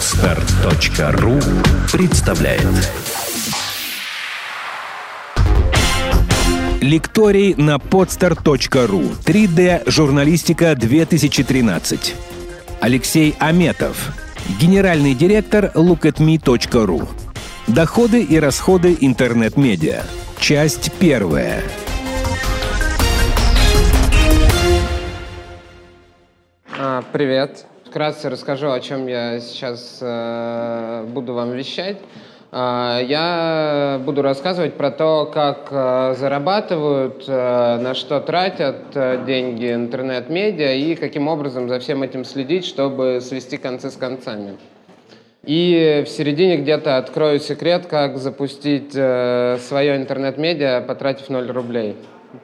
[0.00, 1.38] Отстар.ру
[1.92, 2.62] представляет.
[6.80, 12.14] Лекторий на podstar.ru 3D журналистика 2013
[12.80, 14.14] Алексей Аметов.
[14.58, 17.06] Генеральный директор lookatme.ru
[17.66, 20.04] Доходы и расходы интернет-медиа.
[20.38, 21.62] Часть первая.
[26.78, 27.66] А, Привет.
[27.90, 31.96] Вкратце расскажу, о чем я сейчас э, буду вам вещать.
[32.52, 39.72] А, Я буду рассказывать про то, как э, зарабатывают, э, на что тратят э, деньги
[39.72, 44.56] интернет-медиа и каким образом за всем этим следить, чтобы свести концы с концами.
[45.42, 51.96] И в середине где-то открою секрет, как запустить э, свое интернет-медиа, потратив 0 рублей.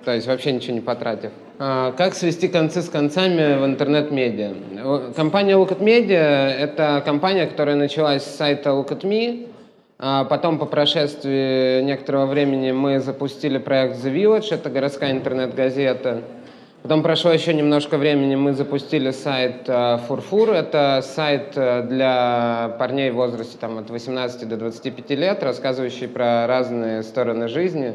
[0.04, 1.30] То есть вообще ничего не потратив.
[1.58, 5.12] А, Как свести концы с концами в интернет-медиа?
[5.14, 9.48] Компания Look at Media– это компания, которая началась с сайта Look at Me.
[9.98, 16.22] А Потом, по прошествии некоторого времени, мы запустили проект The Village, это городская интернет-газета.
[16.82, 20.50] Потом прошло еще немножко времени, мы запустили сайт э, Фурфур.
[20.50, 26.46] Это сайт э, для парней в возрасте там, от 18 до 25 лет, рассказывающий про
[26.46, 27.94] разные стороны жизни.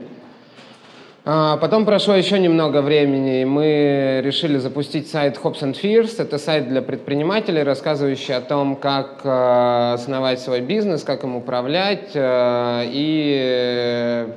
[1.24, 6.20] А, Потом прошло еще немного времени, и мы решили запустить сайт Hops and Fears.
[6.20, 12.10] Это сайт для предпринимателей, рассказывающий о том, как э, основать свой бизнес, как им управлять,
[12.16, 14.32] э, и э,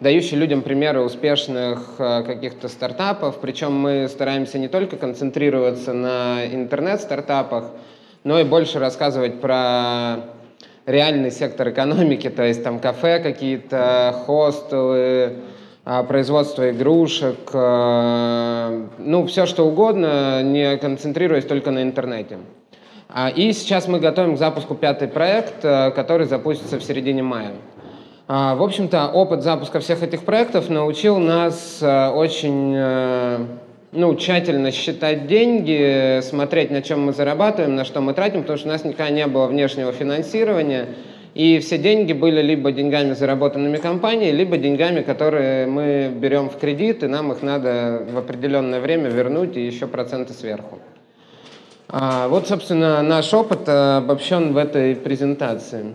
[0.00, 3.38] дающий людям примеры успешных каких-то стартапов.
[3.40, 7.70] Причем мы стараемся не только концентрироваться на интернет-стартапах,
[8.24, 10.16] но и больше рассказывать про
[10.84, 15.51] реальный сектор экономики, то есть там кафе какие-то, хостелы, а,
[15.84, 22.38] производство игрушек, э, ну, все что угодно, не концентрируясь только на интернете.
[23.08, 27.52] А, И сейчас мы готовим к запуску пятый проект, который запустится в середине мая.
[28.28, 32.76] А, В общем-то, опыт запуска всех этих проектов научил нас очень
[33.92, 38.68] ну, тщательно считать деньги, смотреть, на чем мы зарабатываем, на что мы тратим, потому что
[38.68, 40.86] у нас никогда не было внешнего финансирования,
[41.34, 47.02] и все деньги были либо деньгами, заработанными компанией, либо деньгами, которые мы берем в кредит,
[47.02, 50.78] и нам их надо в определенное время вернуть, и еще проценты сверху.
[51.88, 55.94] А, Вот, собственно, наш опыт э, обобщен в этой презентации.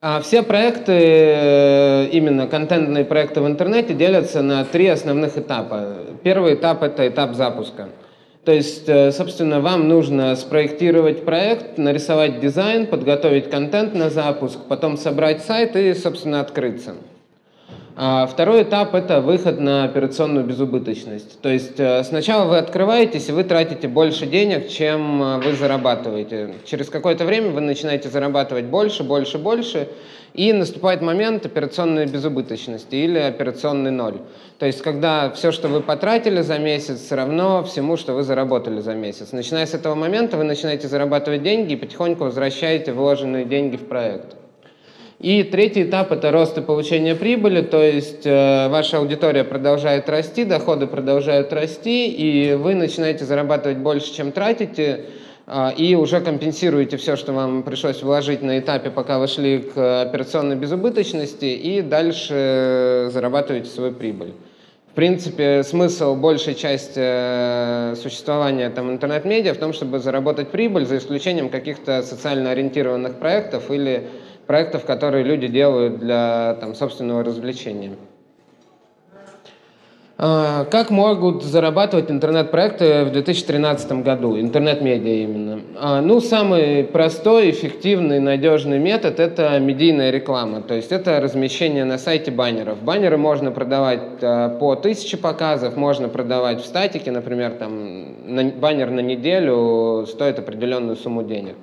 [0.00, 6.06] А Все проекты, э, именно контентные проекты в интернете, делятся на три основных этапа.
[6.24, 7.88] Первый этап– это этап запуска.
[8.44, 14.96] То есть, э, собственно, вам нужно спроектировать проект, нарисовать дизайн, подготовить контент на запуск, потом
[14.96, 16.94] собрать сайт и, собственно, открыться.
[18.02, 21.38] А Второй этап– это выход на операционную безубыточность.
[21.42, 26.54] То есть э, сначала вы открываетесь, и вы тратите больше денег, чем э, вы зарабатываете.
[26.64, 29.86] Через какое-то время вы начинаете зарабатывать больше, больше, больше,
[30.32, 34.22] и наступает момент операционной безубыточности или операционный ноль.
[34.58, 38.94] То есть когда все, что вы потратили за месяц, равно всему, что вы заработали за
[38.94, 39.32] месяц.
[39.32, 44.39] Начиная с этого момента вы начинаете зарабатывать деньги и потихоньку возвращаете вложенные деньги в проект.
[45.20, 50.46] И третий этап– это рост и получение прибыли, то есть э, ваша аудитория продолжает расти,
[50.46, 55.04] доходы продолжают расти, и вы начинаете зарабатывать больше, чем тратите,
[55.46, 60.02] э, и уже компенсируете все, что вам пришлось вложить на этапе, пока вы шли к
[60.04, 64.32] операционной безубыточности, и дальше зарабатываете свою прибыль.
[64.90, 70.96] В принципе, смысл большей части э, существования там, интернет-медиа в том, чтобы заработать прибыль, за
[70.96, 74.08] исключением каких-то социально ориентированных проектов или
[74.50, 77.92] проектов, которые люди делают для там, собственного развлечения.
[80.18, 85.60] А, Как могут зарабатывать интернет-проекты в 2013 году, интернет-медиа именно?
[85.76, 91.96] А, Ну, самый простой, эффективный, надежный метод– это медийная реклама, то есть это размещение на
[91.96, 92.82] сайте баннеров.
[92.82, 99.00] Баннеры можно продавать а, по тысяче показов, можно продавать в статике, например, там, баннер на
[99.00, 101.54] неделю стоит определенную сумму денег.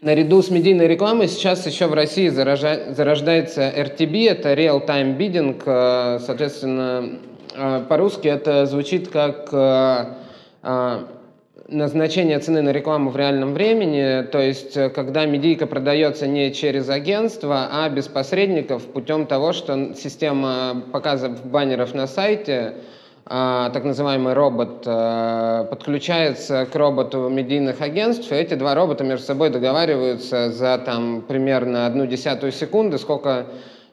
[0.00, 6.20] Наряду с медийной рекламой сейчас еще в России заража- зарождается RTB, это Real Time Bidding,
[6.20, 7.18] соответственно,
[7.56, 10.04] э, по-русски это звучит как э,
[10.62, 10.98] э,
[11.66, 17.68] назначение цены на рекламу в реальном времени, то есть когда медийка продается не через агентство,
[17.72, 22.74] а без посредников путем того, что система показов баннеров на сайте
[23.28, 29.50] так называемый робот э, подключается к роботу медийных агентств, и эти два робота между собой
[29.50, 33.44] договариваются за там примерно одну десятую секунды, сколько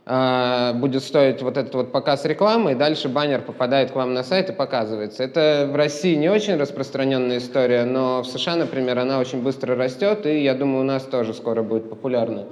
[0.06, 4.24] э, будет стоить вот этот вот показ рекламы, и дальше баннер попадает к вам на
[4.24, 5.24] сайт и показывается.
[5.24, 10.26] Это в России не очень распространенная история, но в США, например, она очень быстро растет,
[10.26, 12.46] и я думаю, у нас тоже скоро будет популярна.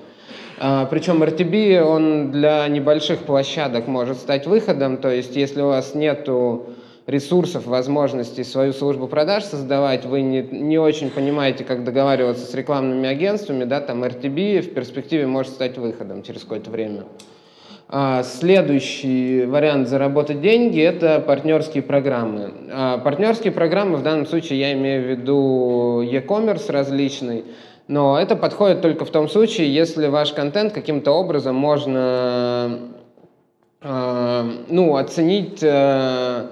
[0.66, 5.94] А, причем RTB, он для небольших площадок может стать выходом, то есть если у вас
[5.94, 6.68] нету
[7.06, 13.10] ресурсов, возможностей свою службу продаж создавать, вы не, не очень понимаете, как договариваться с рекламными
[13.10, 17.04] агентствами, да, там RTB в перспективе может стать выходом через какое-то время.
[17.90, 22.54] А, следующий вариант заработать деньги– это партнерские программы.
[22.72, 27.44] А, партнерские программы, в данном случае я имею в виду e-commerce различный,
[27.88, 32.80] но это подходит только в том случае, если ваш контент каким-то образом можно
[33.82, 36.48] э, ну, оценить э,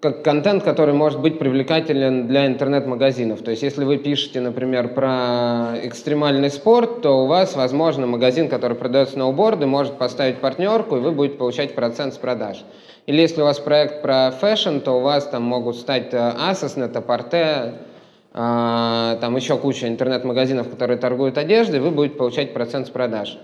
[0.00, 3.42] как контент, который может быть привлекателен для интернет-магазинов.
[3.42, 8.76] То есть, если вы пишете, например, про экстремальный спорт, то у вас, возможно, магазин, который
[8.76, 12.64] продает сноуборды, может поставить партнерку, и вы будете получать процент с продаж.
[13.06, 17.74] Или если у вас проект про фэшн, то у вас там могут стать Asos, Net-a-Porter,
[18.32, 23.38] там еще куча интернет-магазинов, которые торгуют одеждой, вы будете получать процент с продаж.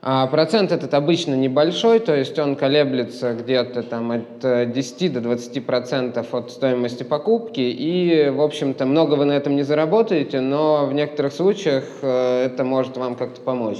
[0.00, 5.20] А процент этот обычно небольшой, то есть он колеблется где-то там от 10 э, до
[5.20, 10.86] 20 процентов от стоимости покупки, и, в общем-то, много вы на этом не заработаете, но
[10.86, 13.78] в некоторых случаях э, это может вам как-то помочь.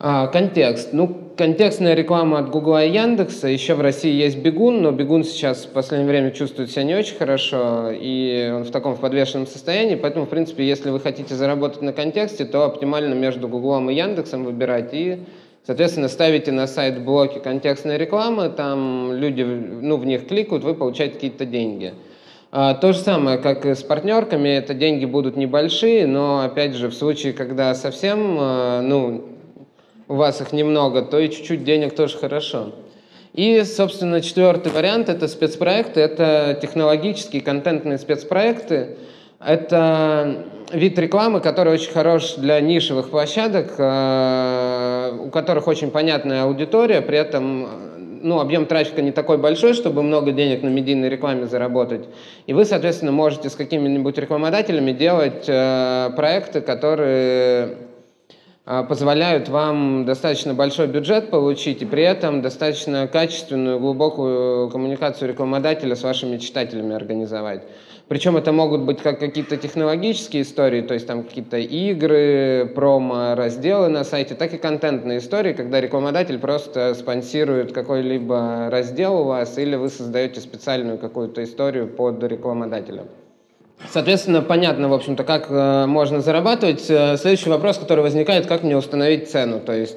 [0.00, 0.92] А, контекст.
[0.92, 3.48] Ну, контекстная реклама от Гугла и Яндекса.
[3.48, 7.16] Еще в России есть Бегун, но Бегун сейчас в последнее время чувствует себя не очень
[7.16, 9.96] хорошо, и он в таком в подвешенном состоянии.
[9.96, 14.44] Поэтому, в принципе, если вы хотите заработать на контексте, то оптимально между Гуглом и Яндексом
[14.44, 15.18] выбирать и
[15.68, 21.16] Соответственно, ставите на сайт блоки контекстной рекламы, там люди ну, в них кликают, вы получаете
[21.16, 21.92] какие-то деньги.
[22.50, 26.88] А, то же самое, как и с партнерками, это деньги будут небольшие, но опять же,
[26.88, 29.24] в случае, когда совсем э, ну,
[30.08, 32.72] у вас их немного, то и чуть-чуть денег тоже хорошо.
[33.34, 38.96] И, собственно, четвертый вариант– это спецпроекты, это технологические контентные спецпроекты.
[39.38, 47.00] Это вид рекламы, который очень хорош для нишевых площадок, э, у которых очень понятная аудитория,
[47.00, 47.68] при этом
[48.20, 52.08] ну, объем трафика не такой большой, чтобы много денег на медийной рекламе заработать.
[52.46, 57.76] И вы, соответственно, можете с какими-нибудь рекламодателями делать э, проекты, которые
[58.88, 66.02] позволяют вам достаточно большой бюджет получить и при этом достаточно качественную, глубокую коммуникацию рекламодателя с
[66.02, 67.62] вашими читателями организовать.
[68.08, 73.88] Причем это могут быть как какие-то технологические истории, то есть там какие-то игры, промо, разделы
[73.88, 79.76] на сайте, так и контентные истории, когда рекламодатель просто спонсирует какой-либо раздел у вас, или
[79.76, 83.04] вы создаете специальную какую-то историю под рекламодателя.
[83.86, 86.84] Соответственно, понятно, в общем-то, как э, можно зарабатывать.
[86.90, 89.60] Э, следующий вопрос, который возникает, как мне установить цену.
[89.60, 89.96] То есть,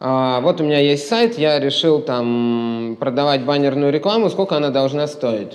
[0.00, 5.06] э, вот у меня есть сайт, я решил там продавать баннерную рекламу, сколько она должна
[5.06, 5.54] стоить.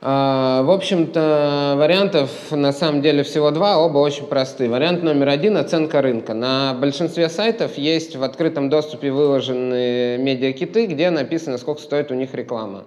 [0.00, 4.68] Э, в общем-то, вариантов на самом деле всего два, оба очень простые.
[4.68, 6.34] Вариант номер один– оценка рынка.
[6.34, 12.34] На большинстве сайтов есть в открытом доступе выложены медиакиты, где написано, сколько стоит у них
[12.34, 12.84] реклама.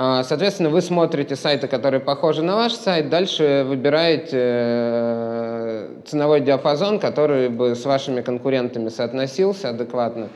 [0.00, 7.00] А, соответственно, вы смотрите сайты, которые похожи на ваш сайт, дальше выбираете э, ценовой диапазон,
[7.00, 10.28] который бы с вашими конкурентами соотносился адекватно.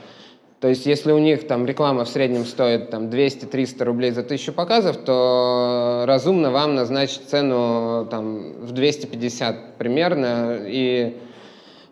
[0.59, 4.51] То есть, если у них там реклама в среднем стоит там 200-300 рублей за тысячу
[4.51, 11.17] показов, то разумно вам назначить цену там в 250 примерно и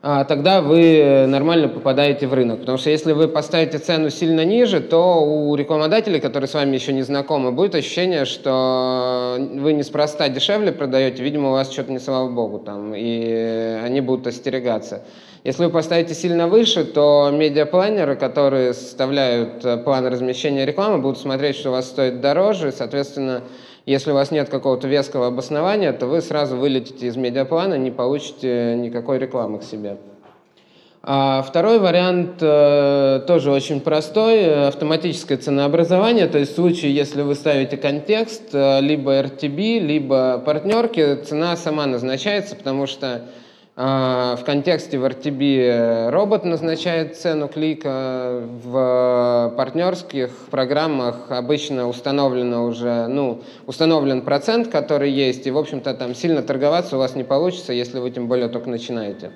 [0.02, 2.62] тогда вы нормально попадаете в рынок.
[2.62, 6.92] Потому что если вы поставите цену сильно ниже, то у рекламодателей, которые с вами еще
[6.92, 12.30] не знакомы, будет ощущение, что вы неспроста дешевле продаете, видимо, у вас что-то не слава
[12.30, 15.04] богу там, и они будут остерегаться.
[15.44, 21.56] Если вы поставите сильно выше, то медиапланеры, которые составляют э, план размещения рекламы, будут смотреть,
[21.56, 23.42] что у вас стоит дороже, соответственно,
[23.86, 28.76] если у вас нет какого-то веского обоснования, то вы сразу вылетите из медиаплана, не получите
[28.76, 29.98] никакой рекламы к себе.
[31.04, 37.34] А второй вариант э, тоже очень простой, автоматическое ценообразование, то есть в случае, если вы
[37.34, 43.24] ставите контекст, э, либо RTB, либо партнерки, цена сама назначается, потому что
[43.82, 53.42] в контексте в RTB робот назначает цену клика, в партнерских программах обычно установлено уже, ну,
[53.66, 57.98] установлен процент, который есть, и, в общем-то, там сильно торговаться у вас не получится, если
[57.98, 59.32] вы тем более только начинаете.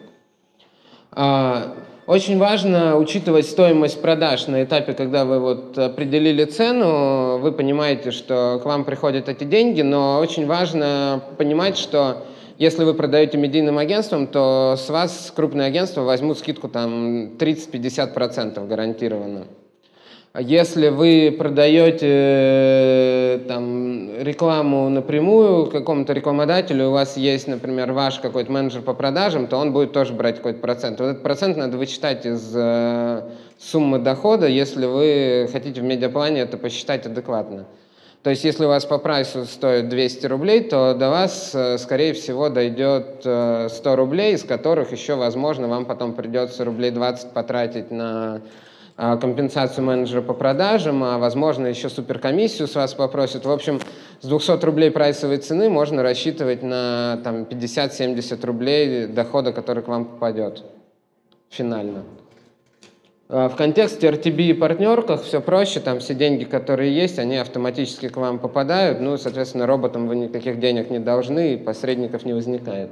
[1.12, 1.74] А,
[2.06, 8.60] очень важно учитывать стоимость продаж на этапе, когда вы вот определили цену, вы понимаете, что
[8.62, 12.26] к вам приходят эти деньги, но очень важно понимать, что
[12.58, 19.46] если вы продаете медийным агентствам, то с вас крупные агентства возьмут скидку там 30-50% гарантированно.
[20.38, 28.52] Если вы продаете э, там, рекламу напрямую какому-то рекламодателю, у вас есть, например, ваш какой-то
[28.52, 31.00] менеджер по продажам, то он будет тоже брать какой-то процент.
[31.00, 33.22] Вот этот процент надо вычитать из э,
[33.58, 37.66] суммы дохода, если вы хотите в медиаплане это посчитать адекватно.
[38.26, 42.14] То есть если у вас по прайсу стоит 200 рублей, то до вас, э, скорее
[42.14, 48.42] всего, дойдет 100 рублей, из которых еще, возможно, вам потом придется рублей 20 потратить на
[48.98, 53.46] а, компенсацию менеджера по продажам, а возможно еще суперкомиссию с вас попросят.
[53.46, 53.80] В общем,
[54.22, 60.06] с 200 рублей прайсовой цены можно рассчитывать на там, 50-70 рублей дохода, который к вам
[60.06, 60.64] попадет
[61.52, 62.06] финально.
[63.28, 68.08] А, в контексте RTB и партнерках все проще, там все деньги, которые есть, они автоматически
[68.10, 72.92] к вам попадают, ну, соответственно, роботам вы никаких денег не должны, и посредников не возникает.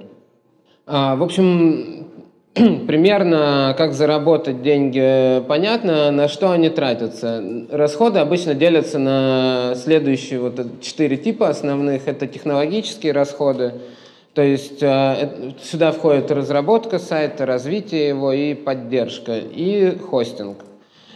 [0.87, 2.07] А, в общем,
[2.53, 7.43] примерно как заработать деньги понятно, на что они тратятся.
[7.71, 12.07] Расходы обычно делятся на следующие вот четыре типа основных.
[12.07, 13.73] Это технологические расходы,
[14.33, 20.57] то есть э, сюда входит разработка сайта, развитие его и поддержка, и хостинг.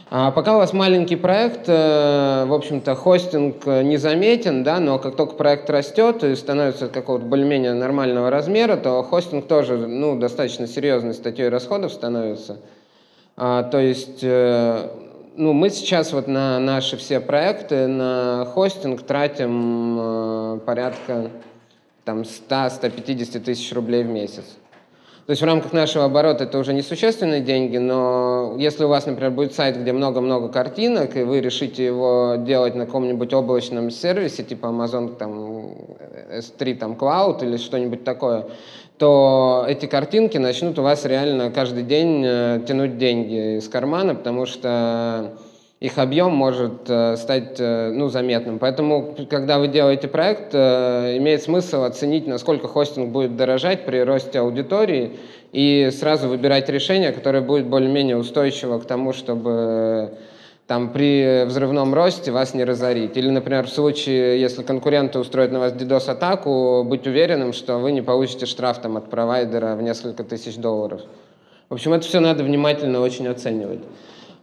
[0.09, 5.33] А пока у вас маленький проект, э, в общем-то, хостинг незаметен, да, но как только
[5.33, 11.49] проект растет и становится какого-то более-менее нормального размера, то хостинг тоже ну, достаточно серьезной статьей
[11.49, 12.57] расходов становится.
[13.35, 14.89] А, то есть э,
[15.37, 21.31] ну, мы сейчас вот на наши все проекты, на хостинг тратим э, порядка
[22.07, 24.45] там, 100-150 тысяч рублей в месяц.
[25.25, 29.31] То есть в рамках нашего оборота это уже несущественные деньги, но если у вас, например,
[29.31, 34.67] будет сайт, где много-много картинок, и вы решите его делать на каком-нибудь облачном сервисе, типа
[34.67, 35.75] Amazon там,
[36.31, 38.45] S3 там, Cloud или что-нибудь такое,
[38.97, 44.45] то эти картинки начнут у вас реально каждый день э, тянуть деньги из кармана, потому
[44.45, 45.33] что
[45.79, 48.57] их объем может э, стать э, ну, заметным.
[48.57, 54.39] Поэтому, когда вы делаете проект, э, имеет смысл оценить, насколько хостинг будет дорожать при росте
[54.39, 55.17] аудитории
[55.51, 60.17] и сразу выбирать решение, которое будет более-менее устойчиво к тому, чтобы
[60.65, 63.15] там при взрывном росте вас не разорить.
[63.15, 68.01] Или, например, в случае, если конкуренты устроят на вас DDoS-атаку, быть уверенным, что вы не
[68.01, 71.01] получите штраф там, от провайдера в несколько тысяч долларов.
[71.69, 73.81] В общем, это все надо внимательно очень оценивать.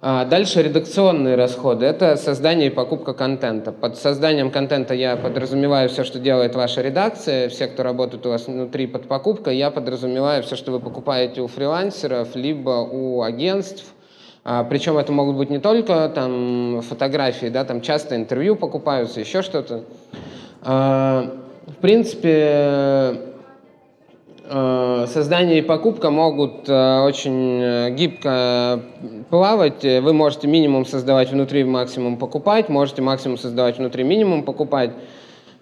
[0.06, 1.86] А, дальше редакционные расходы.
[1.86, 3.72] Это создание и покупка контента.
[3.72, 8.46] Под созданием контента я подразумеваю все, что делает ваша редакция, все, кто работает у вас
[8.46, 13.94] внутри под покупкой, я подразумеваю все, что вы покупаете у фрилансеров, либо у агентств.
[14.44, 19.40] А, причем это могут быть не только там, фотографии, да, там часто интервью покупаются, еще
[19.40, 19.84] что-то.
[20.60, 21.30] А,
[21.66, 23.33] в принципе,
[24.46, 28.80] создание и покупка могут э, очень э, гибко
[29.30, 29.82] плавать.
[29.82, 34.90] Вы можете минимум создавать внутри, максимум покупать, можете максимум создавать внутри, минимум покупать.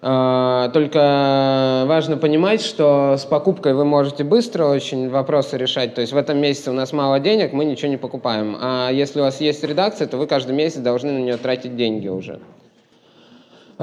[0.01, 5.95] Только важно понимать, что с покупкой вы можете быстро очень вопросы решать.
[5.95, 8.57] То есть в этом месяце у нас мало денег, мы ничего не покупаем.
[8.61, 12.09] А если у вас есть редакция, то вы каждый месяц должны на нее тратить деньги
[12.09, 12.41] уже.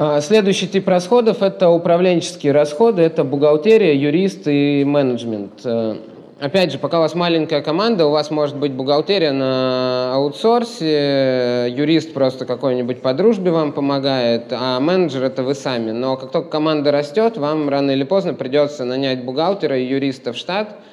[0.02, 5.60] А, следующий тип расходов– это управленческие расходы, это бухгалтерия, юрист и менеджмент.
[5.66, 5.98] Э,
[6.40, 12.14] опять же, пока у вас маленькая команда, у вас может быть бухгалтерия на аутсорсе, юрист
[12.14, 15.92] просто какой-нибудь по дружбе вам помогает, а менеджер– это вы сами.
[15.92, 20.38] Но как только команда растет, вам рано или поздно придется нанять бухгалтера и юриста в
[20.38, 20.78] штат–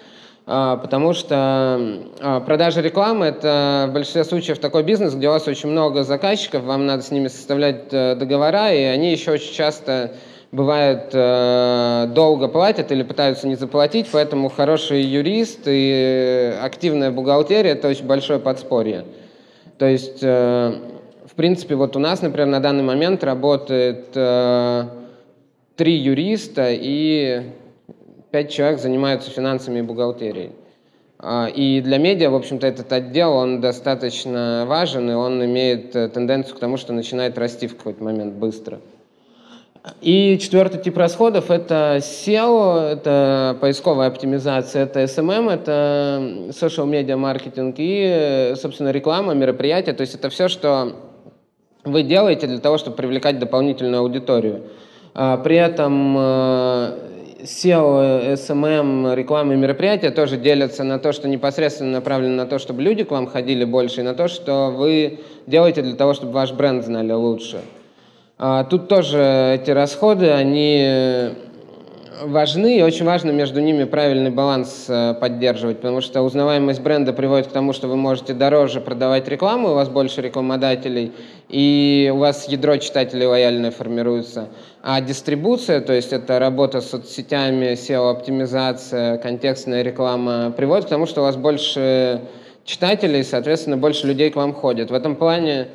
[0.46, 5.68] потому что а, продажа рекламы– это в большинстве случаев такой бизнес, где у вас очень
[5.68, 10.12] много заказчиков, вам надо с ними составлять э, договора, и они еще очень часто
[10.52, 17.88] бывает э, долго платят или пытаются не заплатить, поэтому хороший юрист и активная бухгалтерия– это
[17.88, 19.04] очень большое подспорье.
[19.78, 20.74] То есть, э,
[21.24, 27.42] в принципе, вот у нас, например, на данный момент работает три юриста и
[28.36, 30.50] пять человек занимаются финансами и бухгалтерией.
[31.18, 36.08] А, и для медиа, в общем-то, этот отдел, он достаточно важен, и он имеет э,
[36.10, 38.80] тенденцию к тому, что начинает расти в какой-то момент быстро.
[40.02, 47.76] И четвертый тип расходов– это SEO, это поисковая оптимизация, это SMM, это social media маркетинг
[47.78, 49.94] и, собственно, реклама, мероприятия.
[49.94, 50.92] То есть это все, что
[51.84, 54.64] вы делаете для того, чтобы привлекать дополнительную аудиторию.
[55.14, 57.15] А, при этом э,
[57.46, 62.82] SEO, SMM, рекламы и мероприятия тоже делятся на то, что непосредственно направлено на то, чтобы
[62.82, 66.52] люди к вам ходили больше, и на то, что вы делаете для того, чтобы ваш
[66.52, 67.60] бренд знали лучше.
[68.38, 71.30] А тут тоже эти расходы, они
[72.22, 77.48] важны, и очень важно между ними правильный баланс э, поддерживать, потому что узнаваемость бренда приводит
[77.48, 81.12] к тому, что вы можете дороже продавать рекламу, у вас больше рекламодателей,
[81.48, 84.48] и у вас ядро читателей лояльное формируется.
[84.82, 91.20] А дистрибуция, то есть это работа с соцсетями, SEO-оптимизация, контекстная реклама, приводит к тому, что
[91.20, 92.22] у вас больше
[92.64, 94.90] читателей, соответственно, больше людей к вам ходят.
[94.90, 95.68] В этом плане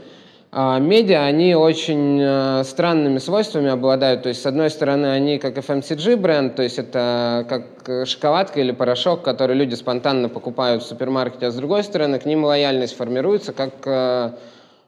[0.54, 4.24] а медиа, они очень э, странными свойствами обладают.
[4.24, 8.74] То есть, с одной стороны, они как FMCG бренд, то есть это как шоколадка или
[8.74, 13.54] порошок, который люди спонтанно покупают в супермаркете, а с другой стороны, к ним лояльность формируется
[13.54, 14.32] как э,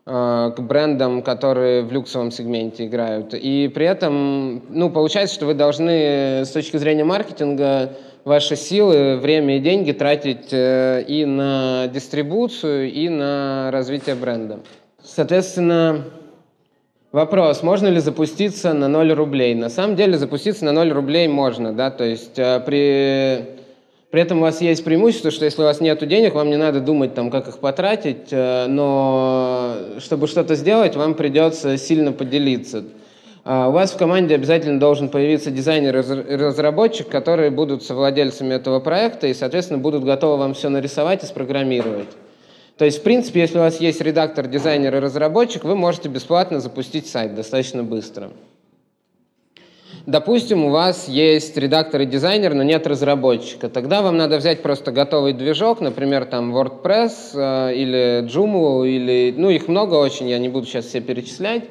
[0.05, 3.33] к брендам, которые в люксовом сегменте играют.
[3.33, 7.93] И при этом, ну, получается, что вы должны с точки зрения маркетинга
[8.25, 14.59] ваши силы, время и деньги тратить и на дистрибуцию, и на развитие бренда.
[15.03, 16.05] Соответственно,
[17.11, 19.53] вопрос, можно ли запуститься на 0 рублей?
[19.53, 23.45] На самом деле запуститься на 0 рублей можно, да, то есть э, при,
[24.11, 26.79] при этом у вас есть преимущество, что если у вас нет денег, вам не надо
[26.79, 29.52] думать, там, как их потратить, э, но
[29.99, 32.83] чтобы что-то сделать, вам придется сильно поделиться.
[33.45, 38.79] А у вас в команде обязательно должен появиться дизайнер и разработчик, которые будут совладельцами этого
[38.79, 42.07] проекта и, соответственно, будут готовы вам все нарисовать и спрограммировать.
[42.77, 46.59] То есть, в принципе, если у вас есть редактор, дизайнер и разработчик, вы можете бесплатно
[46.59, 48.31] запустить сайт достаточно быстро.
[50.05, 53.69] Допустим, у вас есть редактор и дизайнер, но нет разработчика.
[53.69, 59.49] Тогда вам надо взять просто готовый движок, например, там WordPress э, или Joomla, или, ну,
[59.49, 61.63] их много очень, я не буду сейчас все перечислять.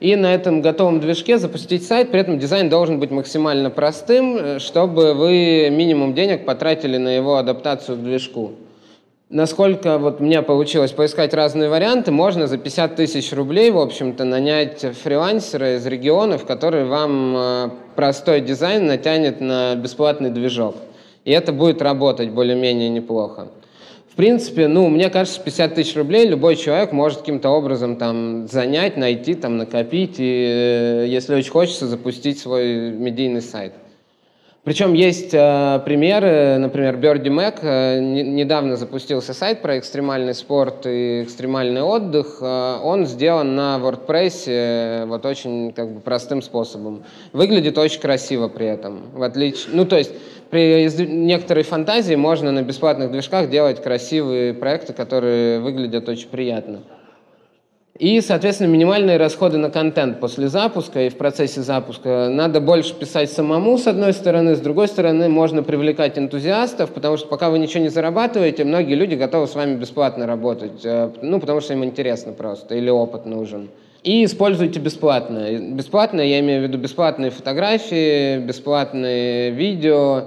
[0.00, 4.58] И на этом готовом движке запустить сайт, при этом дизайн должен быть максимально простым, э,
[4.60, 8.52] чтобы вы минимум денег потратили на его адаптацию к движку
[9.34, 14.24] насколько вот у меня получилось поискать разные варианты, можно за 50 тысяч рублей, в общем-то,
[14.24, 20.76] нанять фрилансера из регионов, который вам э, простой дизайн натянет на бесплатный движок.
[21.24, 23.48] И это будет работать более-менее неплохо.
[24.08, 28.96] В принципе, ну, мне кажется, 50 тысяч рублей любой человек может каким-то образом там занять,
[28.96, 33.72] найти, там, накопить и, э, если очень хочется, запустить свой медийный сайт.
[34.64, 40.86] Причем есть э, примеры, например, Birdie Mac э, не, недавно запустился сайт про экстремальный спорт
[40.86, 42.38] и экстремальный отдых.
[42.40, 47.04] Э, он сделан на WordPress э, вот очень как бы простым способом.
[47.34, 49.10] Выглядит очень красиво при этом.
[49.12, 50.12] В отличие, ну то есть
[50.48, 56.80] при некоторой фантазии можно на бесплатных движках делать красивые проекты, которые выглядят очень приятно.
[57.98, 62.28] И, соответственно, минимальные расходы на контент после запуска и в процессе запуска.
[62.28, 64.56] Надо больше писать самому, с одной стороны.
[64.56, 69.14] С другой стороны, можно привлекать энтузиастов, потому что пока вы ничего не зарабатываете, многие люди
[69.14, 70.84] готовы с вами бесплатно работать.
[70.84, 73.70] Э, ну, потому что им интересно просто или опыт нужен.
[74.02, 75.56] И используйте бесплатное.
[75.60, 80.24] Бесплатное, я имею в виду бесплатные фотографии, бесплатные видео,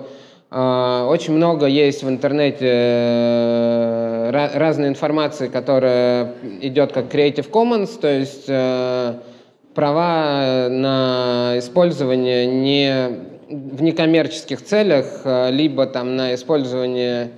[0.49, 8.07] а, очень много есть в интернете э, разной информации, которая идет как Creative Commons, то
[8.07, 9.13] есть э,
[9.73, 13.09] права на использование не
[13.49, 17.31] в некоммерческих целях, э, либо там на использование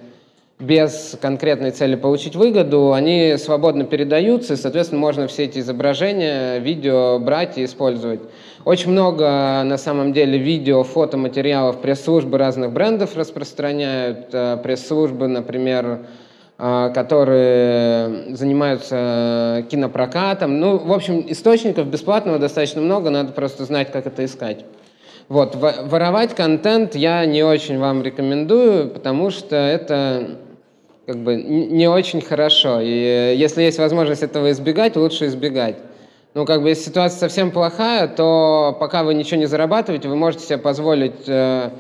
[0.60, 7.17] без конкретной цели получить выгоду, они свободно передаются, и, соответственно, можно все эти изображения, видео
[7.17, 8.19] брать и использовать.
[8.65, 14.28] Очень много, на самом деле, видео, фотоматериалов пресс-службы разных брендов распространяют.
[14.34, 15.99] Э, пресс-службы, например,
[16.60, 20.60] которые занимаются кинопрокатом.
[20.60, 24.65] Ну, в общем, источников бесплатного достаточно много, надо просто знать, как это искать.
[25.30, 30.38] Вот, воровать контент я не очень вам рекомендую, потому что это
[31.06, 32.82] как бы не очень хорошо.
[32.82, 35.78] И если есть возможность этого избегать, лучше избегать.
[36.34, 40.45] Ну, как бы, если ситуация совсем плохая, то пока вы ничего не зарабатываете, вы можете
[40.45, 41.72] себе позволить э,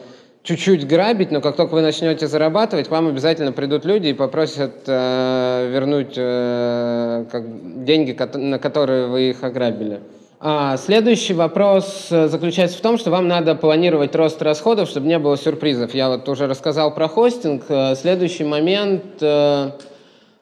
[0.43, 4.83] чуть-чуть грабить, но как только вы начнете зарабатывать, к вам обязательно придут люди и попросят
[4.87, 9.99] э, вернуть э, как, деньги, на которые вы их ограбили.
[10.41, 15.19] А, следующий вопрос э, заключается в том, что вам надо планировать рост расходов, чтобы не
[15.19, 15.93] было сюрпризов.
[15.93, 17.65] Я вот уже рассказал про хостинг.
[17.67, 19.71] Э, следующий момент э,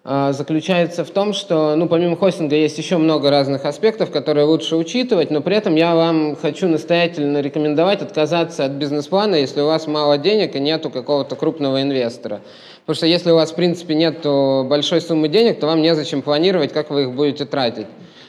[0.07, 5.31] заключается в том, что, ну, помимо хостинга есть еще много разных аспектов, которые лучше учитывать,
[5.31, 10.17] но при этом я вам хочу настоятельно рекомендовать отказаться от бизнес-плана, если у вас мало
[10.17, 12.39] денег и нету какого-то крупного инвестора.
[12.85, 16.71] Потому что если у вас, в принципе, нет большой суммы денег, то вам незачем планировать,
[16.71, 17.87] как вы их будете тратить.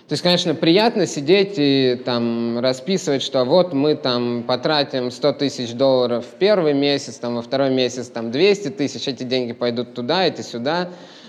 [0.08, 5.74] То есть, конечно, приятно сидеть и там расписывать, что вот мы там потратим 100 тысяч
[5.74, 10.26] долларов в первый месяц, там во второй месяц там 200 тысяч, эти деньги пойдут туда,
[10.26, 10.88] эти сюда.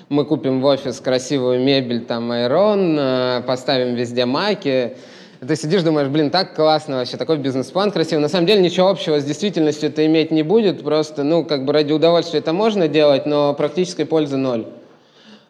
[0.09, 4.97] Мы купим в офис красивую мебель, там, айрон, э, поставим везде маки.
[5.39, 8.19] Ты сидишь, думаешь, блин, так классно вообще, такой бизнес-план красивый.
[8.19, 11.73] На самом деле ничего общего с действительностью это иметь не будет, просто, ну, как бы
[11.73, 14.65] ради удовольствия это можно делать, но практической пользы ноль.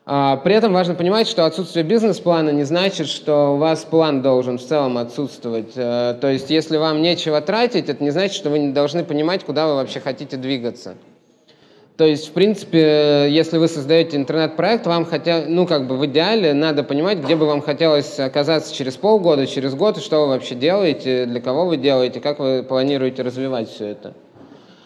[0.05, 4.57] А, при этом важно понимать, что отсутствие бизнес-плана не значит, что у вас план должен
[4.57, 5.71] в целом отсутствовать.
[5.77, 9.45] Э, то есть, если вам нечего тратить, это не значит, что вы не должны понимать,
[9.45, 10.95] куда вы вообще хотите двигаться.
[11.99, 16.53] То есть, в принципе, если вы создаете интернет-проект, вам хотя, ну, как бы в идеале
[16.53, 20.55] надо понимать, где бы вам хотелось оказаться через полгода, через год, и что вы вообще
[20.55, 24.13] делаете, для кого вы делаете, как вы планируете развивать все это.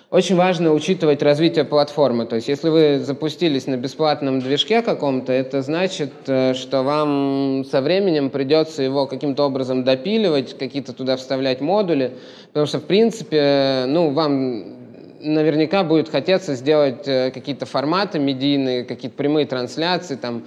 [0.09, 2.25] Очень важно учитывать развитие платформы.
[2.25, 7.81] То есть, если вы запустились на бесплатном движке каком-то, это значит, э, что вам со
[7.81, 12.13] временем придется его каким-то образом допиливать, какие-то туда вставлять модули,
[12.47, 14.82] потому что, в принципе, ну, вам
[15.23, 20.43] наверняка будет хотеться сделать э, какие-то форматы медийные, какие-то прямые трансляции, там,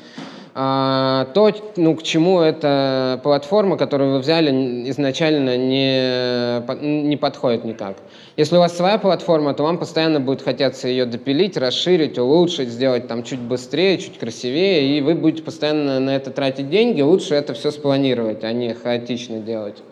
[0.58, 7.98] а, то, ну, к чему эта платформа, которую вы взяли, изначально не, не подходит никак.
[8.38, 13.06] Если у вас своя платформа, то вам постоянно будет хотеться ее допилить, расширить, улучшить, сделать
[13.06, 17.02] там чуть быстрее, чуть красивее, и вы будете постоянно на это тратить деньги.
[17.02, 19.82] Лучше это все спланировать, а не хаотично делать.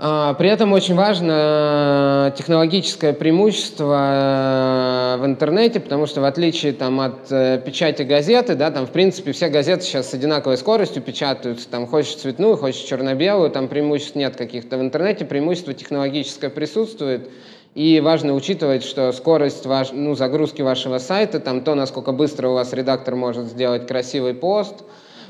[0.00, 7.00] А, при этом очень важно технологическое преимущество э, в интернете, потому что в отличие там,
[7.00, 11.68] от э, печати газеты, да, там в принципе все газеты сейчас с одинаковой скоростью печатаются,
[11.68, 14.78] там хочешь цветную, хочешь черно-белую, там преимуществ нет каких-то.
[14.78, 17.28] В интернете преимущество технологическое присутствует,
[17.74, 22.54] и важно учитывать, что скорость ваш, ну, загрузки вашего сайта, там то, насколько быстро у
[22.54, 24.76] вас редактор может сделать красивый пост–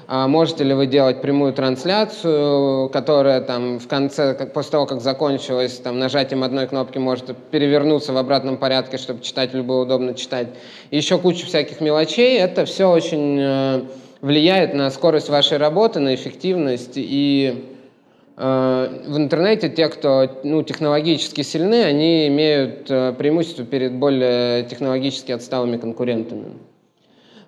[0.09, 5.75] можете ли вы делать прямую трансляцию, которая там в конце, как, после того, как закончилась,
[5.77, 10.49] там нажатием одной кнопки может перевернуться в обратном порядке, чтобы читателю было удобно читать.
[10.91, 12.39] Еще куча всяких мелочей.
[12.39, 13.83] Это все очень э,
[14.23, 16.93] влияет на скорость вашей работы, на эффективность.
[16.95, 17.77] И
[18.39, 25.33] э, в интернете те, кто ну, технологически сильны, они имеют э, преимущество перед более технологически
[25.33, 26.55] отсталыми конкурентами.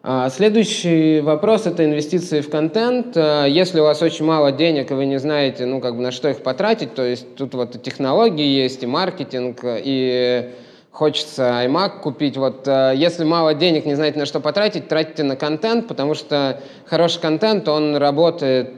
[0.02, 3.14] А, следующий вопрос– это инвестиции в контент.
[3.16, 6.10] А, если у вас очень мало денег, и вы не знаете, ну, как бы на
[6.10, 10.52] что их потратить, то есть тут вот и технологии есть, и маркетинг, и
[10.90, 12.38] хочется iMac купить.
[12.38, 16.62] Вот а, если мало денег, не знаете, на что потратить, тратите на контент, потому что
[16.86, 18.76] хороший контент, он работает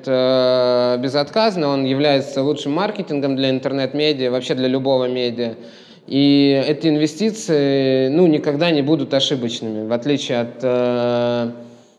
[1.01, 5.55] безотказно, он является лучшим маркетингом для интернет-медиа, вообще для любого медиа.
[6.07, 11.51] И эти инвестиции ну, никогда не будут ошибочными, в отличие от э,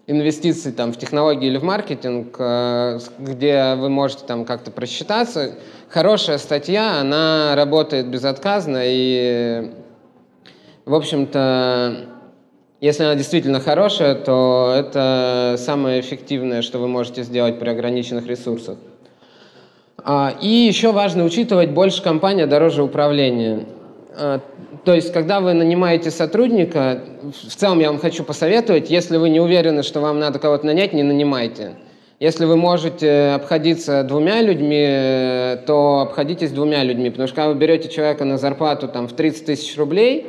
[0.08, 5.56] инвестиций там, в технологии или в маркетинг, э, где вы можете там как-то просчитаться.
[5.88, 9.72] Хорошая статья, она работает безотказно, и,
[10.86, 12.08] в общем-то,
[12.82, 18.78] если она действительно хорошая, то это самое эффективное, что вы можете сделать при ограниченных ресурсах.
[20.04, 23.66] А, и еще важно учитывать, больше компания дороже управления.
[24.15, 24.39] А,
[24.86, 29.39] то есть, когда вы нанимаете сотрудника, в целом я вам хочу посоветовать, если вы не
[29.39, 31.76] уверены, что вам надо кого-то нанять, не нанимайте.
[32.19, 37.89] Если вы можете обходиться двумя людьми, то обходитесь двумя людьми, потому что когда вы берете
[37.89, 40.28] человека на зарплату там, в 30 тысяч рублей,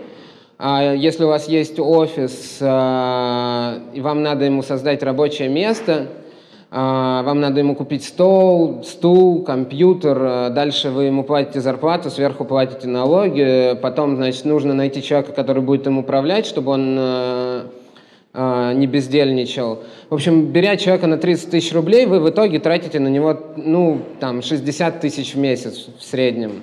[0.58, 6.08] а если у вас есть офис, а, и вам надо ему создать рабочее место–
[6.80, 12.88] вам надо ему купить стол, стул, компьютер, а дальше вы ему платите зарплату, сверху платите
[12.88, 16.96] налоги, потом, значит, нужно найти человека, который будет им управлять, чтобы он
[18.37, 19.84] а, не бездельничал.
[20.10, 24.00] В общем, беря человека на 30 тысяч рублей, вы в итоге тратите на него, ну,
[24.18, 26.62] там, 60 тысяч в месяц в среднем.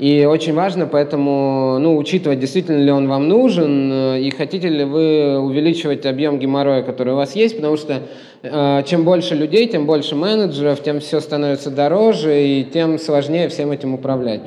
[0.00, 4.82] И очень важно поэтому ну, учитывать, действительно ли он вам нужен, э, и хотите ли
[4.82, 8.04] вы увеличивать объем геморроя, который у вас есть, потому что
[8.42, 13.72] э, чем больше людей, тем больше менеджеров, тем все становится дороже, и тем сложнее всем
[13.72, 14.40] этим управлять.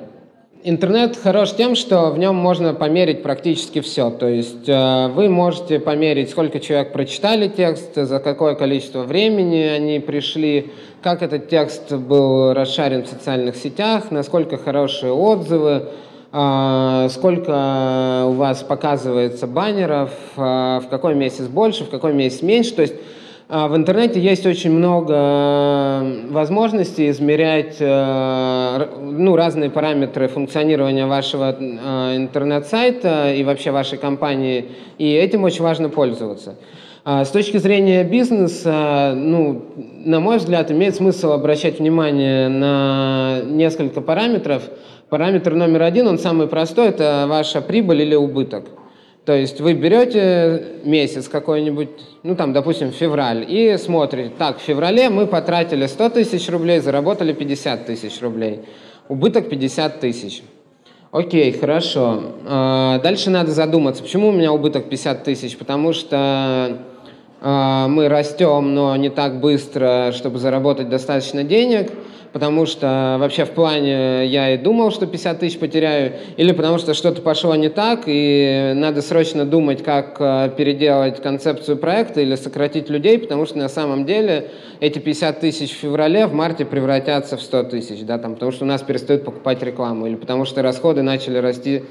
[0.65, 4.09] Интернет хорош тем, что в нем можно померить практически все.
[4.09, 9.99] То есть э, вы можете померить, сколько человек прочитали текст, за какое количество времени они
[9.99, 10.71] пришли,
[11.01, 15.89] как этот текст был расшарен в социальных сетях, насколько хорошие отзывы,
[16.31, 22.73] э, сколько у вас показывается баннеров, э, в какой месяц больше, в какой месяц меньше.
[22.73, 22.95] То есть
[23.49, 32.15] в интернете есть очень много э, возможностей измерять э, ну, разные параметры функционирования вашего э,
[32.15, 36.55] интернет-сайта и вообще вашей компании, и этим очень важно пользоваться.
[37.05, 39.65] А, с точки зрения бизнеса, ну,
[40.05, 44.63] на мой взгляд, имеет смысл обращать внимание на несколько параметров.
[45.09, 48.67] Параметр номер один, он самый простой, это ваша прибыль или убыток.
[49.25, 51.89] То есть вы берете месяц какой-нибудь,
[52.23, 57.31] ну там, допустим, февраль, и смотрите, так, в феврале мы потратили 100 тысяч рублей, заработали
[57.31, 58.61] 50 тысяч рублей.
[59.07, 60.43] Убыток 50 тысяч.
[61.11, 62.33] Окей, хорошо.
[62.45, 65.57] А, дальше надо задуматься, почему у меня убыток 50 тысяч?
[65.57, 66.79] Потому что
[67.39, 71.91] а, мы растем, но не так быстро, чтобы заработать достаточно денег–
[72.33, 76.95] потому что вообще в плане я и думал, что 50 тысяч потеряю, или потому что
[76.95, 82.89] что-то пошло не так, и надо срочно думать, как э, переделать концепцию проекта или сократить
[82.89, 87.41] людей, потому что на самом деле эти 50 тысяч в феврале в марте превратятся в
[87.41, 91.03] 100 тысяч, да, там, потому что у нас перестают покупать рекламу, или потому что расходы
[91.03, 91.83] начали расти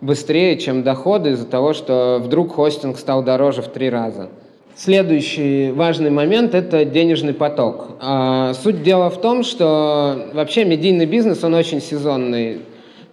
[0.00, 4.30] быстрее, чем доходы из-за того, что вдруг хостинг стал дороже в три раза.
[4.82, 7.98] Следующий важный момент– это денежный поток.
[8.00, 12.62] А, суть дела в том, что вообще медийный бизнес, он очень сезонный.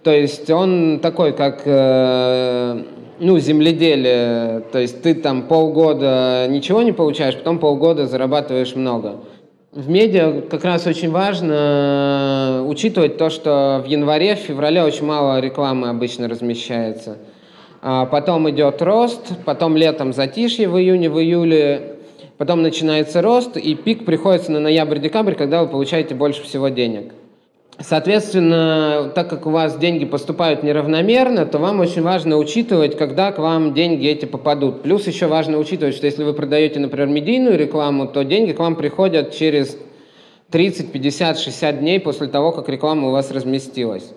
[0.02, 2.82] То есть он такой, как э,
[3.18, 4.60] ну, земледелие.
[4.72, 9.16] То есть ты там полгода ничего не получаешь, потом полгода зарабатываешь много.
[9.70, 15.38] В медиа как раз очень важно учитывать то, что в январе, в феврале очень мало
[15.38, 17.18] рекламы обычно размещается.
[17.80, 21.96] А потом идет рост, потом летом затишье в июне, в июле,
[22.36, 27.12] потом начинается рост, и пик приходится на ноябрь-декабрь, когда вы получаете больше всего денег.
[27.80, 33.38] Соответственно, так как у вас деньги поступают неравномерно, то вам очень важно учитывать, когда к
[33.38, 34.82] вам деньги эти попадут.
[34.82, 38.74] Плюс еще важно учитывать, что если вы продаете, например, медийную рекламу, то деньги к вам
[38.74, 39.78] приходят через
[40.50, 44.12] 30, 50, 60 дней после того, как реклама у вас разместилась.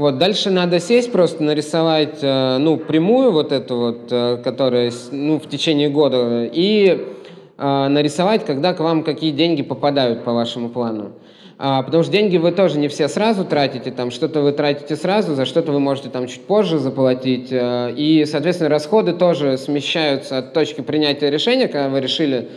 [0.00, 5.38] Вот, дальше надо сесть, просто нарисовать, э, ну, прямую вот эту вот, э, которая, ну,
[5.38, 7.06] в течение года, и
[7.58, 11.12] э, нарисовать, когда к вам какие деньги попадают по вашему плану.
[11.58, 15.34] А, потому что деньги вы тоже не все сразу тратите, там что-то вы тратите сразу,
[15.34, 17.48] за что-то вы можете там чуть позже заплатить.
[17.52, 22.48] И, соответственно, расходы тоже смещаются от точки принятия решения, когда вы решили,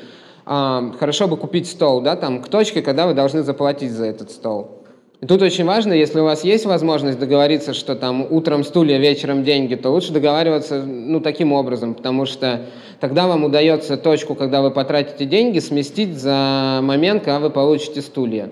[0.46, 4.32] а, хорошо бы купить стол, да, там, к точке, когда вы должны заплатить за этот
[4.32, 4.83] стол.
[5.24, 9.46] И тут очень важно, если у вас есть возможность договориться, что там утром стулья, вечером
[9.46, 12.64] деньги, то лучше договариваться ну, таким образом, потому что
[13.00, 18.50] тогда вам удается точку, когда вы потратите деньги, сместить за момент, когда вы получите стулья.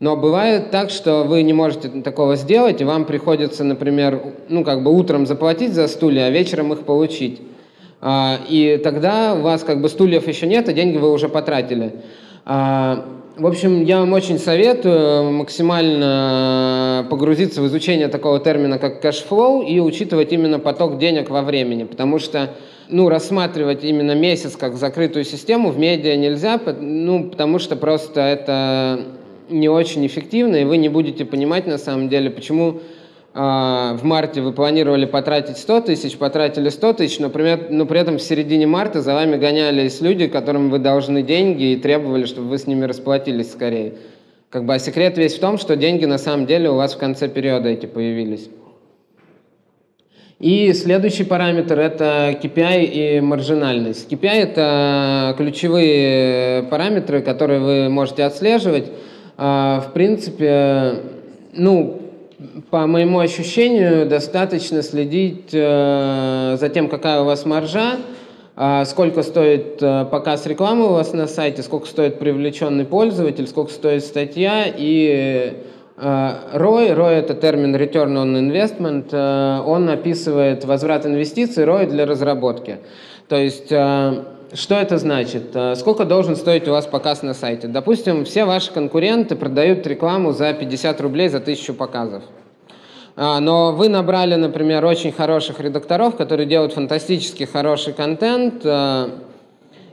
[0.00, 4.82] Но бывает так, что вы не можете такого сделать, и вам приходится, например, ну, как
[4.82, 7.40] бы утром заплатить за стулья, а вечером их получить.
[8.02, 11.94] А, и тогда у вас как бы стульев еще нет, а деньги вы уже потратили.
[13.36, 19.62] В общем, я вам очень советую максимально погрузиться в изучение такого термина, как cash flow,
[19.62, 22.50] и учитывать именно поток денег во времени, потому что
[22.90, 29.00] ну, рассматривать именно месяц как закрытую систему в медиа нельзя, ну, потому что просто это
[29.48, 32.80] не очень эффективно, и вы не будете понимать на самом деле, почему
[33.34, 37.30] в марте вы планировали потратить 100 тысяч, потратили 100 тысяч, но,
[37.70, 41.76] но при этом в середине марта за вами гонялись люди, которым вы должны деньги и
[41.76, 43.94] требовали, чтобы вы с ними расплатились скорее.
[44.50, 46.98] Как бы, а секрет весь в том, что деньги на самом деле у вас в
[46.98, 48.50] конце периода эти появились.
[50.38, 54.12] И следующий параметр– это KPI и маржинальность.
[54.12, 58.90] KPI– это ключевые параметры, которые вы можете отслеживать.
[59.38, 60.96] А, в принципе,
[61.54, 62.01] ну,
[62.70, 67.96] по моему ощущению, достаточно следить э, за тем, какая у вас маржа,
[68.56, 73.72] э, сколько стоит э, показ рекламы у вас на сайте, сколько стоит привлеченный пользователь, сколько
[73.72, 75.54] стоит статья и
[75.96, 82.78] э, ROI, ROI это термин Return on Investment, он описывает возврат инвестиций, ROI для разработки.
[83.28, 83.72] То есть
[84.54, 85.54] что это значит?
[85.54, 87.68] Э, сколько должен стоить у вас показ на сайте?
[87.68, 92.22] Допустим, все ваши конкуренты продают рекламу за 50 рублей за 1000 показов.
[93.16, 99.08] А, но вы набрали, например, очень хороших редакторов, которые делают фантастически хороший контент, э,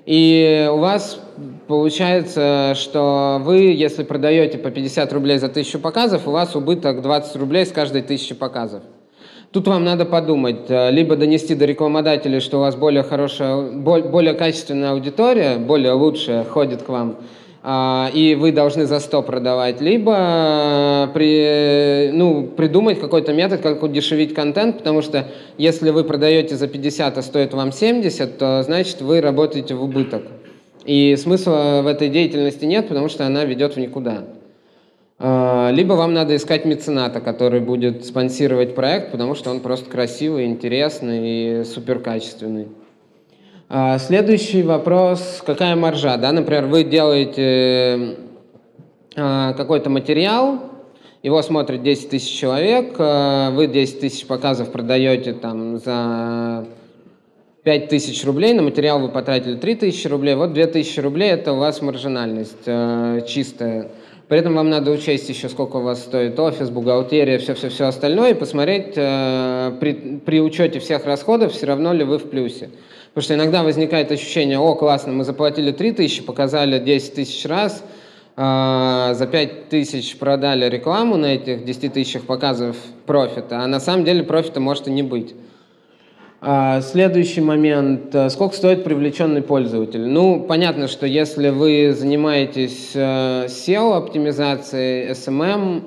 [0.05, 1.19] и у вас
[1.67, 7.35] получается, что вы, если продаете по 50 рублей за 1000 показов, у вас убыток 20
[7.35, 8.81] рублей с каждой 1000 показов.
[9.51, 14.35] Тут вам надо подумать, э, либо донести до рекламодателей, что у вас более хорошая, более
[14.35, 17.15] качественная аудитория, более лучшая ходит к вам,
[17.63, 24.35] а, и вы должны за 100 продавать, либо при, ну, придумать какой-то метод, как удешевить
[24.35, 25.25] контент, потому что
[25.57, 30.23] если вы продаете за 50, а стоит вам 70, то значит вы работаете в убыток.
[30.85, 34.25] И смысла в этой деятельности нет, потому что она ведет в никуда.
[35.21, 40.45] А, либо вам надо искать мецената, который будет спонсировать проект, потому что он просто красивый,
[40.45, 41.19] интересный
[41.61, 42.69] и суперкачественный.
[43.67, 46.15] А, следующий вопрос, какая маржа?
[46.15, 46.31] Да?
[46.31, 48.15] Например, вы делаете
[49.17, 50.59] а, какой-то материал,
[51.21, 56.65] его смотрит 10 тысяч человек, вы 10 тысяч показов продаете там за
[57.63, 62.63] 5000 рублей, на материал вы потратили 3000 рублей, вот 2000 рублей– это у вас маржинальность
[63.27, 63.89] чистая.
[64.29, 68.33] При этом вам надо учесть еще, сколько у вас стоит офис, бухгалтерия, все-все-все остальное, и
[68.35, 72.69] посмотреть э, при, при учете всех расходов, все равно ли вы в плюсе.
[73.07, 77.83] Потому что иногда возникает ощущение, о, классно, мы заплатили 3 тысячи, показали 10 тысяч раз,
[78.37, 84.05] э, за 5 тысяч продали рекламу на этих 10 тысячах показов профита, а на самом
[84.05, 85.33] деле профита может и не быть.
[86.41, 88.15] А, следующий момент.
[88.15, 90.07] Э, сколько стоит привлеченный пользователь?
[90.07, 95.83] Ну, понятно, что если вы занимаетесь э, SEO-оптимизацией, SMM,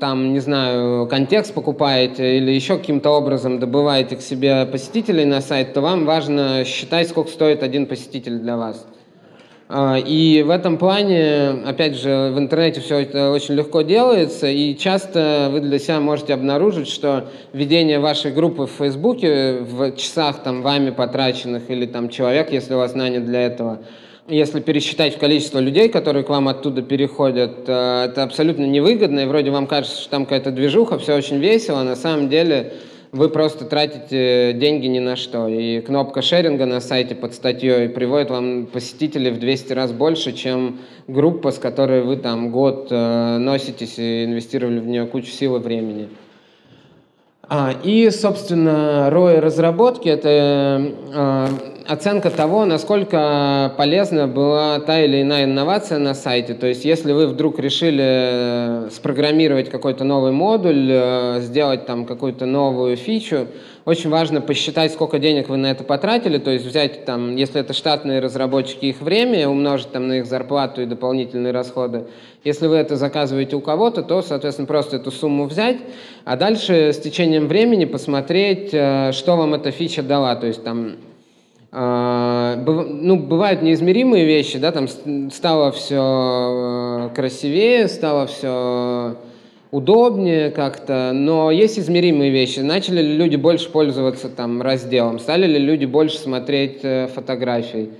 [0.00, 5.72] там, не знаю, контекст покупаете или еще каким-то образом добываете к себе посетителей на сайт,
[5.72, 8.86] то вам важно считать, сколько стоит один посетитель для вас.
[9.70, 14.74] А, и в этом плане, опять же, в интернете все это очень легко делается, и
[14.74, 20.62] часто вы для себя можете обнаружить, что ведение вашей группы в Фейсбуке в часах там
[20.62, 23.80] вами потраченных или там человек, если у вас нанят для этого,
[24.26, 29.50] если пересчитать количество людей, которые к вам оттуда переходят, э, это абсолютно невыгодно, и вроде
[29.50, 32.72] вам кажется, что там какая-то движуха, все очень весело, а на самом деле
[33.12, 35.48] вы просто тратите деньги ни на что.
[35.48, 40.78] И кнопка шеринга на сайте под статьей приводит вам посетителей в 200 раз больше, чем
[41.06, 45.60] группа, с которой вы там год э, носитесь и инвестировали в нее кучу сил и
[45.60, 46.08] времени.
[47.50, 51.46] А, и, собственно, ROI разработки– это э,
[51.88, 56.52] оценка того, насколько полезна была та или иная инновация на сайте.
[56.52, 62.44] То есть, если вы вдруг решили э, спрограммировать какой-то новый модуль, э, сделать там какую-то
[62.44, 63.46] новую фичу,
[63.86, 67.72] очень важно посчитать, сколько денег вы на это потратили, то есть взять там, если это
[67.72, 72.04] штатные разработчики, их время, умножить там на их зарплату и дополнительные расходы.
[72.44, 75.78] Если вы это заказываете у кого-то, то, соответственно, просто эту сумму взять,
[76.26, 80.36] а дальше с течением времени посмотреть, э, что вам эта фича дала.
[80.36, 80.96] То есть там
[81.70, 84.88] ну, бывают неизмеримые вещи, да, там
[85.30, 89.16] стало все э, красивее, стало все
[89.70, 92.60] удобнее как-то, но есть измеримые вещи.
[92.60, 95.18] Начали ли люди больше пользоваться там разделом?
[95.18, 97.90] Стали ли люди больше смотреть э, фотографий?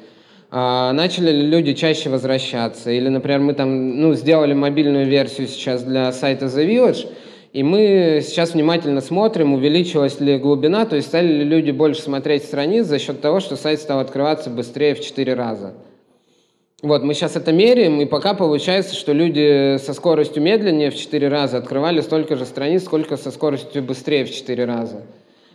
[0.50, 2.90] А, начали ли люди чаще возвращаться?
[2.90, 7.06] Или, например, мы там ну, сделали мобильную версию сейчас для сайта The Village–
[7.52, 12.44] и мы сейчас внимательно смотрим, увеличилась ли глубина, то есть стали ли люди больше смотреть
[12.44, 15.74] страниц за счет того, что сайт стал открываться быстрее в 4 раза.
[16.80, 21.26] Вот, мы сейчас это меряем, и пока получается, что люди со скоростью медленнее в 4
[21.26, 25.02] раза открывали столько же страниц, сколько со скоростью быстрее в 4 раза.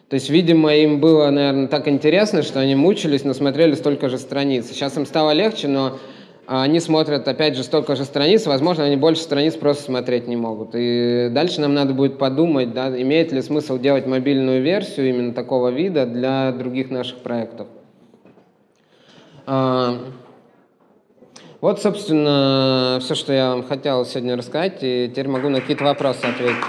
[0.09, 4.17] То есть, видимо, им было, наверное, так интересно, что они мучились, но смотрели столько же
[4.17, 4.67] страниц.
[4.67, 5.97] Сейчас им стало легче, но
[6.45, 10.71] они смотрят, опять же, столько же страниц, возможно, они больше страниц просто смотреть не могут.
[10.73, 15.69] И дальше нам надо будет подумать, да, имеет ли смысл делать мобильную версию именно такого
[15.69, 17.67] вида для других наших проектов.
[19.45, 19.99] А,
[21.61, 26.25] вот, собственно, все, что я вам хотел сегодня рассказать, и теперь могу на какие-то вопросы
[26.25, 26.63] ответить.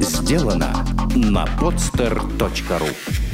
[0.00, 0.74] Сделано
[1.14, 3.33] на podster.ru